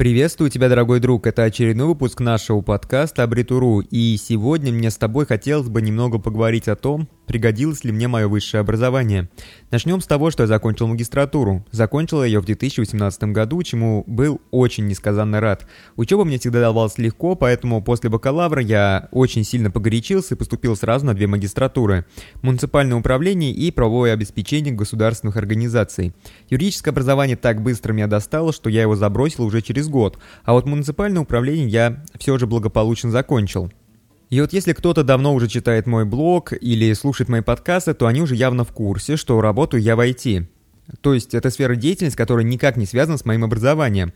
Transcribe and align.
Приветствую 0.00 0.48
тебя, 0.48 0.70
дорогой 0.70 0.98
друг. 0.98 1.26
Это 1.26 1.42
очередной 1.42 1.88
выпуск 1.88 2.20
нашего 2.20 2.62
подкаста 2.62 3.22
Абритуру. 3.22 3.80
И 3.80 4.16
сегодня 4.16 4.72
мне 4.72 4.90
с 4.90 4.96
тобой 4.96 5.26
хотелось 5.26 5.68
бы 5.68 5.82
немного 5.82 6.18
поговорить 6.18 6.68
о 6.68 6.74
том, 6.74 7.06
пригодилось 7.30 7.84
ли 7.84 7.92
мне 7.92 8.08
мое 8.08 8.26
высшее 8.26 8.60
образование. 8.60 9.28
Начнем 9.70 10.00
с 10.00 10.06
того, 10.08 10.32
что 10.32 10.42
я 10.42 10.46
закончил 10.48 10.88
магистратуру. 10.88 11.64
Закончил 11.70 12.24
я 12.24 12.26
ее 12.26 12.40
в 12.40 12.44
2018 12.44 13.22
году, 13.24 13.62
чему 13.62 14.02
был 14.08 14.40
очень 14.50 14.88
несказанно 14.88 15.38
рад. 15.38 15.64
Учеба 15.94 16.24
мне 16.24 16.40
всегда 16.40 16.58
давалась 16.58 16.98
легко, 16.98 17.36
поэтому 17.36 17.84
после 17.84 18.10
бакалавра 18.10 18.60
я 18.60 19.08
очень 19.12 19.44
сильно 19.44 19.70
погорячился 19.70 20.34
и 20.34 20.36
поступил 20.36 20.74
сразу 20.74 21.06
на 21.06 21.14
две 21.14 21.28
магистратуры. 21.28 22.04
Муниципальное 22.42 22.98
управление 22.98 23.52
и 23.52 23.70
правовое 23.70 24.12
обеспечение 24.12 24.74
государственных 24.74 25.36
организаций. 25.36 26.12
Юридическое 26.48 26.90
образование 26.90 27.36
так 27.36 27.62
быстро 27.62 27.92
меня 27.92 28.08
достало, 28.08 28.52
что 28.52 28.68
я 28.68 28.82
его 28.82 28.96
забросил 28.96 29.44
уже 29.44 29.62
через 29.62 29.86
год, 29.86 30.18
а 30.44 30.52
вот 30.52 30.66
муниципальное 30.66 31.22
управление 31.22 31.68
я 31.68 32.04
все 32.18 32.36
же 32.38 32.48
благополучно 32.48 33.12
закончил. 33.12 33.70
И 34.30 34.40
вот 34.40 34.52
если 34.52 34.72
кто-то 34.72 35.02
давно 35.02 35.34
уже 35.34 35.48
читает 35.48 35.86
мой 35.86 36.04
блог 36.04 36.52
или 36.52 36.92
слушает 36.92 37.28
мои 37.28 37.40
подкасты, 37.40 37.94
то 37.94 38.06
они 38.06 38.22
уже 38.22 38.36
явно 38.36 38.64
в 38.64 38.72
курсе, 38.72 39.16
что 39.16 39.40
работаю 39.40 39.82
я 39.82 39.96
в 39.96 40.00
IT. 40.00 40.46
То 41.00 41.14
есть 41.14 41.34
это 41.34 41.50
сфера 41.50 41.74
деятельности, 41.74 42.16
которая 42.16 42.44
никак 42.44 42.76
не 42.76 42.86
связана 42.86 43.18
с 43.18 43.24
моим 43.24 43.44
образованием. 43.44 44.12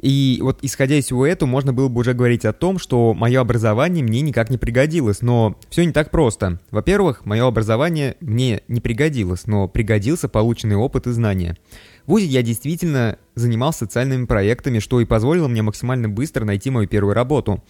И 0.00 0.38
вот 0.42 0.60
исходя 0.62 0.96
из 0.96 1.06
всего 1.06 1.26
этого, 1.26 1.48
можно 1.48 1.72
было 1.72 1.88
бы 1.88 2.00
уже 2.00 2.12
говорить 2.12 2.44
о 2.44 2.52
том, 2.52 2.78
что 2.78 3.14
мое 3.14 3.40
образование 3.40 4.04
мне 4.04 4.20
никак 4.20 4.48
не 4.48 4.58
пригодилось, 4.58 5.22
но 5.22 5.58
все 5.70 5.84
не 5.84 5.92
так 5.92 6.10
просто. 6.10 6.60
Во-первых, 6.70 7.26
мое 7.26 7.44
образование 7.46 8.16
мне 8.20 8.60
не 8.68 8.80
пригодилось, 8.80 9.46
но 9.46 9.66
пригодился 9.66 10.28
полученный 10.28 10.76
опыт 10.76 11.08
и 11.08 11.10
знания. 11.10 11.56
В 12.06 12.10
ВУЗе 12.10 12.26
я 12.26 12.42
действительно 12.42 13.18
занимался 13.34 13.80
социальными 13.80 14.26
проектами, 14.26 14.78
что 14.78 15.00
и 15.00 15.04
позволило 15.04 15.48
мне 15.48 15.62
максимально 15.62 16.08
быстро 16.08 16.44
найти 16.44 16.70
мою 16.70 16.86
первую 16.86 17.14
работу. 17.14 17.64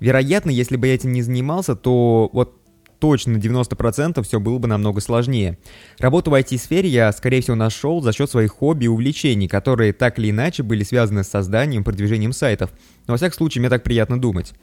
Вероятно, 0.00 0.50
если 0.50 0.76
бы 0.76 0.86
я 0.86 0.94
этим 0.94 1.12
не 1.12 1.22
занимался, 1.22 1.74
то 1.74 2.30
вот 2.32 2.60
точно 2.98 3.36
90% 3.36 4.22
все 4.22 4.40
было 4.40 4.58
бы 4.58 4.68
намного 4.68 5.00
сложнее. 5.00 5.58
Работу 5.98 6.30
в 6.30 6.34
IT-сфере 6.34 6.88
я, 6.88 7.12
скорее 7.12 7.40
всего, 7.40 7.56
нашел 7.56 8.00
за 8.00 8.12
счет 8.12 8.30
своих 8.30 8.52
хобби 8.52 8.86
и 8.86 8.88
увлечений, 8.88 9.48
которые 9.48 9.92
так 9.92 10.18
или 10.18 10.30
иначе 10.30 10.62
были 10.62 10.82
связаны 10.82 11.24
с 11.24 11.28
созданием 11.28 11.82
и 11.82 11.84
продвижением 11.84 12.32
сайтов. 12.32 12.70
Но 13.06 13.14
во 13.14 13.18
всяком 13.18 13.36
случае, 13.36 13.60
мне 13.60 13.70
так 13.70 13.82
приятно 13.82 14.20
думать. 14.20 14.54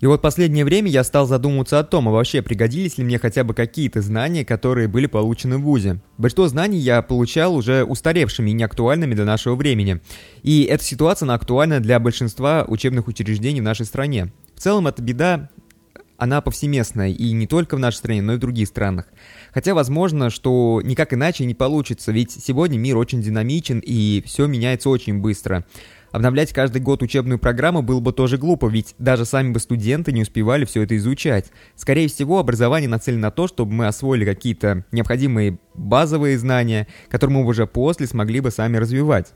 И 0.00 0.06
вот 0.06 0.22
последнее 0.22 0.64
время 0.64 0.90
я 0.90 1.02
стал 1.02 1.26
задумываться 1.26 1.80
о 1.80 1.84
том, 1.84 2.08
а 2.08 2.12
вообще 2.12 2.40
пригодились 2.40 2.98
ли 2.98 3.04
мне 3.04 3.18
хотя 3.18 3.42
бы 3.42 3.52
какие-то 3.52 4.00
знания, 4.00 4.44
которые 4.44 4.86
были 4.86 5.06
получены 5.06 5.58
в 5.58 5.62
ВУЗе. 5.62 6.00
Большинство 6.18 6.46
знаний 6.46 6.78
я 6.78 7.02
получал 7.02 7.56
уже 7.56 7.82
устаревшими 7.82 8.50
и 8.50 8.54
неактуальными 8.54 9.14
для 9.14 9.24
нашего 9.24 9.56
времени. 9.56 10.00
И 10.42 10.62
эта 10.62 10.84
ситуация 10.84 11.26
она 11.26 11.34
актуальна 11.34 11.80
для 11.80 11.98
большинства 11.98 12.64
учебных 12.68 13.08
учреждений 13.08 13.60
в 13.60 13.64
нашей 13.64 13.86
стране. 13.86 14.32
В 14.54 14.60
целом 14.60 14.86
эта 14.86 15.02
беда, 15.02 15.50
она 16.16 16.40
повсеместная 16.40 17.10
и 17.10 17.32
не 17.32 17.46
только 17.46 17.76
в 17.76 17.80
нашей 17.80 17.96
стране, 17.96 18.22
но 18.22 18.34
и 18.34 18.36
в 18.36 18.40
других 18.40 18.68
странах. 18.68 19.06
Хотя 19.52 19.74
возможно, 19.74 20.30
что 20.30 20.80
никак 20.84 21.12
иначе 21.14 21.44
не 21.44 21.54
получится, 21.54 22.12
ведь 22.12 22.32
сегодня 22.32 22.78
мир 22.78 22.96
очень 22.96 23.22
динамичен 23.22 23.80
и 23.84 24.22
все 24.26 24.46
меняется 24.46 24.90
очень 24.90 25.18
быстро. 25.18 25.64
Обновлять 26.10 26.52
каждый 26.52 26.80
год 26.80 27.02
учебную 27.02 27.38
программу 27.38 27.82
было 27.82 28.00
бы 28.00 28.12
тоже 28.12 28.38
глупо, 28.38 28.66
ведь 28.66 28.94
даже 28.98 29.24
сами 29.24 29.52
бы 29.52 29.60
студенты 29.60 30.12
не 30.12 30.22
успевали 30.22 30.64
все 30.64 30.82
это 30.82 30.96
изучать. 30.96 31.46
Скорее 31.76 32.08
всего, 32.08 32.38
образование 32.38 32.88
нацелено 32.88 33.22
на 33.22 33.30
то, 33.30 33.46
чтобы 33.46 33.72
мы 33.72 33.86
освоили 33.86 34.24
какие-то 34.24 34.84
необходимые 34.92 35.58
базовые 35.74 36.38
знания, 36.38 36.86
которые 37.08 37.38
мы 37.38 37.46
уже 37.46 37.66
после 37.66 38.06
смогли 38.06 38.40
бы 38.40 38.50
сами 38.50 38.78
развивать. 38.78 39.34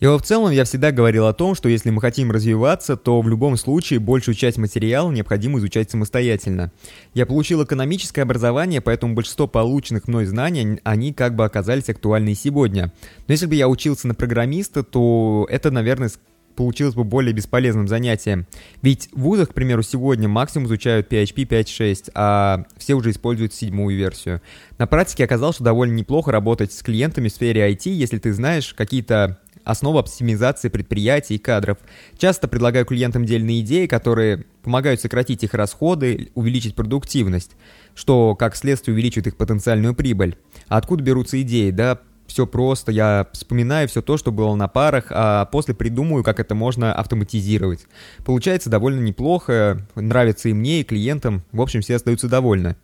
И 0.00 0.06
в 0.06 0.20
целом 0.20 0.52
я 0.52 0.64
всегда 0.64 0.92
говорил 0.92 1.26
о 1.26 1.32
том, 1.32 1.56
что 1.56 1.68
если 1.68 1.90
мы 1.90 2.00
хотим 2.00 2.30
развиваться, 2.30 2.96
то 2.96 3.20
в 3.20 3.28
любом 3.28 3.56
случае 3.56 3.98
большую 3.98 4.36
часть 4.36 4.56
материала 4.56 5.10
необходимо 5.10 5.58
изучать 5.58 5.90
самостоятельно. 5.90 6.70
Я 7.14 7.26
получил 7.26 7.64
экономическое 7.64 8.22
образование, 8.22 8.80
поэтому 8.80 9.14
большинство 9.14 9.48
полученных 9.48 10.06
мной 10.06 10.26
знаний, 10.26 10.80
они 10.84 11.12
как 11.12 11.34
бы 11.34 11.44
оказались 11.44 11.88
актуальны 11.88 12.34
сегодня. 12.34 12.92
Но 13.26 13.32
если 13.32 13.46
бы 13.46 13.56
я 13.56 13.68
учился 13.68 14.06
на 14.06 14.14
программиста, 14.14 14.84
то 14.84 15.46
это, 15.50 15.72
наверное, 15.72 16.10
получилось 16.58 16.94
бы 16.94 17.04
более 17.04 17.32
бесполезным 17.32 17.86
занятием. 17.86 18.46
Ведь 18.82 19.08
в 19.12 19.20
вузах, 19.20 19.50
к 19.50 19.54
примеру, 19.54 19.82
сегодня 19.82 20.28
максимум 20.28 20.66
изучают 20.66 21.12
PHP 21.12 21.46
5.6, 21.46 22.10
а 22.14 22.64
все 22.76 22.94
уже 22.94 23.10
используют 23.10 23.54
седьмую 23.54 23.96
версию. 23.96 24.42
На 24.76 24.88
практике 24.88 25.24
оказалось, 25.24 25.54
что 25.54 25.64
довольно 25.64 25.94
неплохо 25.94 26.32
работать 26.32 26.72
с 26.72 26.82
клиентами 26.82 27.28
в 27.28 27.32
сфере 27.32 27.70
IT, 27.70 27.88
если 27.90 28.18
ты 28.18 28.32
знаешь 28.32 28.74
какие-то 28.74 29.38
основа 29.68 30.00
оптимизации 30.00 30.70
предприятий 30.70 31.34
и 31.34 31.38
кадров. 31.38 31.78
Часто 32.16 32.48
предлагаю 32.48 32.86
клиентам 32.86 33.26
дельные 33.26 33.60
идеи, 33.60 33.86
которые 33.86 34.46
помогают 34.62 35.00
сократить 35.00 35.44
их 35.44 35.52
расходы, 35.52 36.30
увеличить 36.34 36.74
продуктивность, 36.74 37.52
что, 37.94 38.34
как 38.34 38.56
следствие, 38.56 38.94
увеличивает 38.94 39.26
их 39.26 39.36
потенциальную 39.36 39.94
прибыль. 39.94 40.36
А 40.68 40.78
откуда 40.78 41.04
берутся 41.04 41.40
идеи? 41.42 41.70
Да, 41.70 42.00
все 42.26 42.46
просто, 42.46 42.92
я 42.92 43.28
вспоминаю 43.32 43.88
все 43.88 44.00
то, 44.00 44.16
что 44.16 44.32
было 44.32 44.54
на 44.54 44.68
парах, 44.68 45.06
а 45.10 45.44
после 45.46 45.74
придумаю, 45.74 46.24
как 46.24 46.40
это 46.40 46.54
можно 46.54 46.94
автоматизировать. 46.94 47.86
Получается 48.24 48.70
довольно 48.70 49.00
неплохо, 49.00 49.86
нравится 49.94 50.48
и 50.48 50.54
мне, 50.54 50.80
и 50.80 50.84
клиентам, 50.84 51.42
в 51.52 51.60
общем, 51.60 51.82
все 51.82 51.96
остаются 51.96 52.28
довольны. 52.28 52.76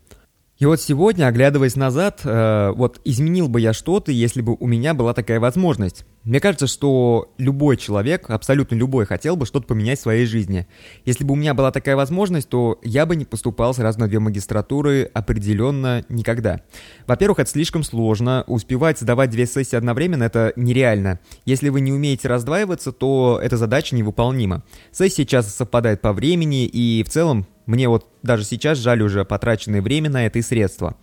И 0.59 0.67
вот 0.67 0.81
сегодня, 0.81 1.27
оглядываясь 1.27 1.77
назад, 1.77 2.21
э, 2.25 2.73
вот 2.77 3.01
изменил 3.05 3.49
бы 3.49 3.61
я 3.61 3.73
что-то, 3.73 4.13
если 4.13 4.41
бы 4.41 4.57
у 4.59 4.67
меня 4.67 4.95
была 4.95 5.13
такая 5.13 5.41
возможность. 5.41 6.05
Мне 6.25 6.41
кажется, 6.41 6.67
что 6.67 7.35
любой 7.37 7.77
человек, 7.77 8.31
абсолютно 8.31 8.75
любой, 8.75 9.05
хотел 9.05 9.37
бы 9.37 9.45
что-то 9.45 9.67
поменять 9.67 9.99
в 9.99 10.03
своей 10.03 10.25
жизни. 10.25 10.67
Если 11.05 11.23
бы 11.23 11.33
у 11.33 11.37
меня 11.37 11.53
была 11.53 11.71
такая 11.71 11.97
возможность, 11.97 12.49
то 12.49 12.81
я 12.83 13.05
бы 13.05 13.15
не 13.15 13.27
поступал 13.27 13.75
сразу 13.75 14.01
на 14.01 14.09
две 14.09 14.21
магистратуры 14.21 15.11
определенно 15.13 16.03
никогда. 16.09 16.63
Во-первых, 17.07 17.41
это 17.41 17.51
слишком 17.51 17.83
сложно. 17.83 18.43
Успевать 18.47 18.99
сдавать 18.99 19.31
две 19.31 19.45
сессии 19.45 19.77
одновременно– 19.77 20.23
это 20.25 20.55
нереально. 20.57 21.21
Если 21.45 21.69
вы 21.69 21.83
не 21.83 21.93
умеете 21.93 22.29
раздваиваться, 22.29 22.93
то 22.93 23.39
эта 23.43 23.59
задача 23.59 23.95
невыполнима. 23.95 24.63
Сессии 24.93 25.25
часто 25.25 25.51
совпадают 25.51 26.01
по 26.01 26.15
времени, 26.15 26.65
и 26.65 27.03
в 27.03 27.11
целом 27.11 27.47
мне 27.67 27.89
вот 27.89 28.09
даже 28.23 28.45
сейчас 28.45 28.79
жаль 28.79 29.03
уже 29.03 29.27
потраченное 29.27 29.83
время 29.83 30.09
на 30.09 30.25
это 30.25 30.39
и 30.39 30.43
средства. 30.43 30.97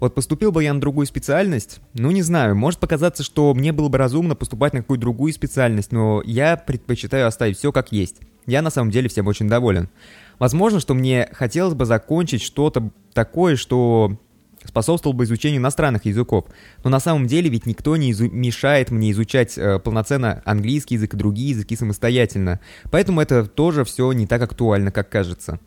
Вот 0.00 0.14
поступил 0.14 0.50
бы 0.50 0.64
я 0.64 0.72
на 0.72 0.80
другую 0.80 1.06
специальность, 1.06 1.80
ну 1.92 2.10
не 2.10 2.22
знаю, 2.22 2.56
может 2.56 2.80
показаться, 2.80 3.22
что 3.22 3.52
мне 3.54 3.70
было 3.72 3.88
бы 3.88 3.98
разумно 3.98 4.34
поступать 4.34 4.72
на 4.72 4.80
какую-то 4.80 5.02
другую 5.02 5.32
специальность, 5.32 5.92
но 5.92 6.22
я 6.24 6.56
предпочитаю 6.56 7.26
оставить 7.26 7.58
все 7.58 7.70
как 7.70 7.92
есть. 7.92 8.16
Я 8.46 8.62
на 8.62 8.70
самом 8.70 8.90
деле 8.90 9.10
всем 9.10 9.26
очень 9.26 9.48
доволен. 9.48 9.90
Возможно, 10.38 10.80
что 10.80 10.94
мне 10.94 11.28
хотелось 11.32 11.74
бы 11.74 11.84
закончить 11.84 12.42
что-то 12.42 12.90
такое, 13.12 13.56
что 13.56 14.16
способствовал 14.64 15.14
бы 15.14 15.24
изучению 15.24 15.60
иностранных 15.60 16.06
языков. 16.06 16.46
Но 16.82 16.90
на 16.90 17.00
самом 17.00 17.26
деле 17.26 17.50
ведь 17.50 17.66
никто 17.66 17.96
не 17.96 18.12
изу- 18.12 18.30
мешает 18.30 18.90
мне 18.90 19.10
изучать 19.10 19.56
э, 19.56 19.78
полноценно 19.78 20.42
английский 20.44 20.94
язык 20.94 21.14
и 21.14 21.16
другие 21.16 21.50
языки 21.50 21.76
самостоятельно. 21.76 22.60
Поэтому 22.90 23.20
это 23.20 23.46
тоже 23.46 23.84
все 23.84 24.10
не 24.12 24.26
так 24.26 24.42
актуально, 24.42 24.92
как 24.92 25.08
кажется. 25.08 25.60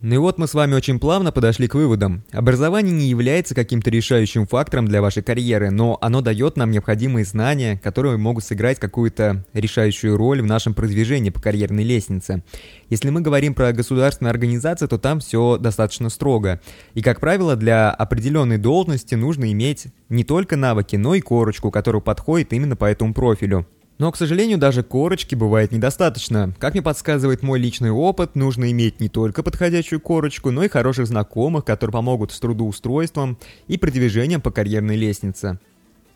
Ну 0.00 0.14
и 0.14 0.18
вот 0.18 0.36
мы 0.36 0.46
с 0.46 0.52
вами 0.52 0.74
очень 0.74 0.98
плавно 0.98 1.32
подошли 1.32 1.66
к 1.66 1.74
выводам. 1.74 2.24
Образование 2.30 2.94
не 2.94 3.08
является 3.08 3.54
каким-то 3.54 3.88
решающим 3.88 4.46
фактором 4.46 4.86
для 4.86 5.00
вашей 5.00 5.22
карьеры, 5.22 5.70
но 5.70 5.96
оно 6.02 6.20
дает 6.20 6.56
нам 6.56 6.70
необходимые 6.70 7.24
знания, 7.24 7.80
которые 7.82 8.18
могут 8.18 8.44
сыграть 8.44 8.78
какую-то 8.78 9.44
решающую 9.54 10.16
роль 10.16 10.42
в 10.42 10.46
нашем 10.46 10.74
продвижении 10.74 11.30
по 11.30 11.40
карьерной 11.40 11.84
лестнице. 11.84 12.42
Если 12.90 13.08
мы 13.08 13.22
говорим 13.22 13.54
про 13.54 13.72
государственные 13.72 14.30
организации, 14.30 14.86
то 14.86 14.98
там 14.98 15.20
все 15.20 15.56
достаточно 15.56 16.10
строго. 16.10 16.60
И, 16.92 17.00
как 17.00 17.20
правило, 17.20 17.56
для 17.56 17.90
определенной 17.90 18.58
должности 18.58 19.14
нужно 19.14 19.50
иметь 19.52 19.86
не 20.10 20.24
только 20.24 20.56
навыки, 20.56 20.96
но 20.96 21.14
и 21.14 21.20
корочку, 21.20 21.70
которая 21.70 22.02
подходит 22.02 22.52
именно 22.52 22.76
по 22.76 22.84
этому 22.84 23.14
профилю. 23.14 23.66
Но, 23.98 24.10
к 24.10 24.16
сожалению, 24.16 24.58
даже 24.58 24.82
корочки 24.82 25.34
бывает 25.34 25.70
недостаточно. 25.70 26.52
Как 26.58 26.74
мне 26.74 26.82
подсказывает 26.82 27.42
мой 27.42 27.60
личный 27.60 27.90
опыт, 27.90 28.34
нужно 28.34 28.70
иметь 28.72 29.00
не 29.00 29.08
только 29.08 29.42
подходящую 29.42 30.00
корочку, 30.00 30.50
но 30.50 30.64
и 30.64 30.68
хороших 30.68 31.06
знакомых, 31.06 31.64
которые 31.64 31.92
помогут 31.92 32.32
с 32.32 32.40
трудоустройством 32.40 33.38
и 33.68 33.78
продвижением 33.78 34.40
по 34.40 34.50
карьерной 34.50 34.96
лестнице. 34.96 35.60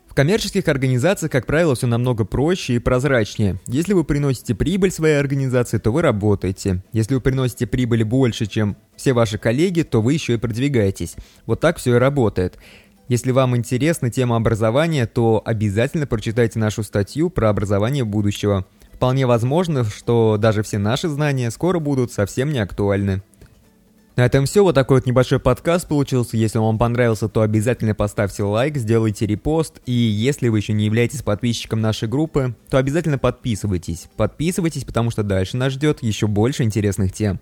В 0.09 0.15
коммерческих 0.15 0.67
организациях, 0.67 1.31
как 1.31 1.45
правило, 1.45 1.75
все 1.75 1.85
намного 1.85 2.25
проще 2.25 2.73
и 2.73 2.79
прозрачнее. 2.79 3.59
Если 3.67 3.93
вы 3.93 4.03
приносите 4.03 4.55
прибыль 4.55 4.91
своей 4.91 5.19
организации, 5.19 5.77
то 5.77 5.91
вы 5.91 6.01
работаете. 6.01 6.83
Если 6.91 7.13
вы 7.13 7.21
приносите 7.21 7.67
прибыль 7.67 8.03
больше, 8.03 8.47
чем 8.47 8.75
все 8.95 9.13
ваши 9.13 9.37
коллеги, 9.37 9.83
то 9.83 10.01
вы 10.01 10.13
еще 10.13 10.33
и 10.33 10.37
продвигаетесь. 10.37 11.15
Вот 11.45 11.59
так 11.59 11.77
все 11.77 11.95
и 11.95 11.99
работает. 11.99 12.57
Если 13.09 13.31
вам 13.31 13.57
интересна 13.57 14.11
тема 14.11 14.35
образования, 14.35 15.07
то 15.07 15.41
обязательно 15.43 16.05
прочитайте 16.05 16.59
нашу 16.59 16.83
статью 16.83 17.31
про 17.31 17.49
образование 17.49 18.03
будущего. 18.03 18.67
Вполне 18.93 19.25
возможно, 19.25 19.83
что 19.83 20.37
даже 20.39 20.61
все 20.61 20.77
наши 20.77 21.07
знания 21.09 21.49
скоро 21.49 21.79
будут 21.79 22.11
совсем 22.11 22.53
не 22.53 22.59
актуальны. 22.59 23.23
На 24.15 24.25
этом 24.25 24.45
все. 24.45 24.63
Вот 24.63 24.75
такой 24.75 24.97
вот 24.97 25.07
небольшой 25.07 25.39
подкаст 25.39 25.87
получился. 25.87 26.37
Если 26.37 26.59
он 26.59 26.65
вам 26.65 26.77
понравился, 26.77 27.27
то 27.29 27.41
обязательно 27.41 27.95
поставьте 27.95 28.43
лайк, 28.43 28.77
сделайте 28.77 29.25
репост. 29.25 29.81
И 29.87 29.91
если 29.91 30.49
вы 30.49 30.59
еще 30.59 30.73
не 30.73 30.85
являетесь 30.85 31.23
подписчиком 31.23 31.81
нашей 31.81 32.07
группы, 32.07 32.53
то 32.69 32.77
обязательно 32.77 33.17
подписывайтесь. 33.17 34.07
Подписывайтесь, 34.17 34.83
потому 34.83 35.09
что 35.09 35.23
дальше 35.23 35.57
нас 35.57 35.73
ждет 35.73 36.03
еще 36.03 36.27
больше 36.27 36.61
интересных 36.61 37.11
тем. 37.11 37.39